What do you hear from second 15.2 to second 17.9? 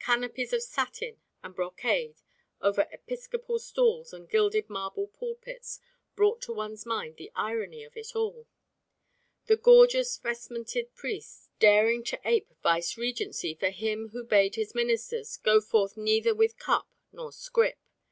"go forth neither with purse nor scrip."